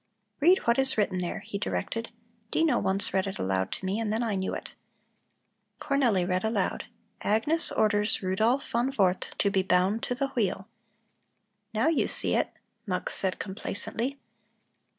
[0.39, 2.09] "Read what is written here," he directed.
[2.49, 4.73] "Dino once read it aloud to me and then I knew it."
[5.79, 6.85] Cornelli read aloud:
[7.21, 10.67] "Agnes orders Rudolph von Warth to be bound to the wheel."
[11.71, 12.51] "Now you see it,"
[12.87, 14.17] Mux said complacently.